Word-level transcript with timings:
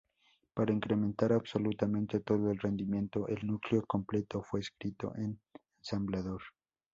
Para 0.55 0.73
incrementar 0.73 1.31
absolutamente 1.31 2.21
todo 2.21 2.49
el 2.49 2.57
rendimiento, 2.57 3.27
el 3.27 3.45
núcleo 3.45 3.85
completo 3.85 4.41
fue 4.41 4.61
escrito 4.61 5.13
en 5.15 5.39
ensamblador. 5.77 6.41